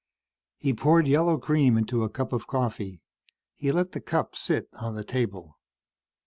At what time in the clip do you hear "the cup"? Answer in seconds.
3.91-4.35